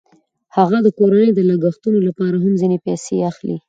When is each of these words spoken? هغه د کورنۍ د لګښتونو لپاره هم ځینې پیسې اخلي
هغه 0.55 0.77
د 0.85 0.87
کورنۍ 0.99 1.29
د 1.33 1.39
لګښتونو 1.49 1.99
لپاره 2.07 2.35
هم 2.43 2.53
ځینې 2.61 2.77
پیسې 2.85 3.15
اخلي 3.29 3.55